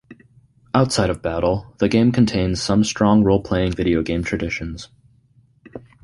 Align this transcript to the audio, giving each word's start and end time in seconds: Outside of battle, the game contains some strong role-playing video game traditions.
Outside 0.73 1.11
of 1.11 1.21
battle, 1.21 1.75
the 1.77 1.87
game 1.87 2.11
contains 2.11 2.59
some 2.59 2.83
strong 2.83 3.23
role-playing 3.23 3.73
video 3.73 4.01
game 4.01 4.23
traditions. 4.23 4.89